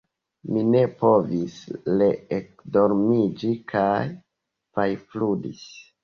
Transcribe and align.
Mi 0.53 0.61
ne 0.75 0.79
povis 1.01 1.57
reekdormiĝi 1.99 3.51
kaj 3.73 4.01
fajfludis. 4.79 5.61